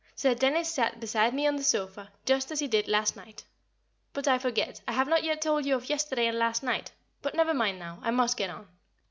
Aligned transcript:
Sir 0.15 0.33
Dennis 0.33 0.67
sat 0.73 0.99
beside 0.99 1.31
me 1.31 1.45
on 1.45 1.57
the 1.57 1.63
sofa 1.63 2.11
just 2.25 2.51
as 2.51 2.59
he 2.59 2.67
did 2.67 2.87
last 2.87 3.15
night 3.15 3.43
but 4.13 4.27
I 4.27 4.39
forget, 4.39 4.81
I 4.87 4.93
have 4.93 5.07
not 5.07 5.23
yet 5.23 5.43
told 5.43 5.63
you 5.63 5.75
of 5.75 5.89
yesterday 5.91 6.25
and 6.25 6.39
last 6.39 6.63
night; 6.63 6.91
but 7.21 7.35
never 7.35 7.53
mind 7.53 7.77
now, 7.77 7.99
I 8.01 8.09
must 8.09 8.35
get 8.35 8.49
on. 8.49 8.67